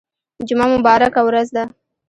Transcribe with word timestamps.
جمعه 0.47 0.67
مبارکه 0.75 1.21
ورځ 1.27 1.47
ده 1.55 1.63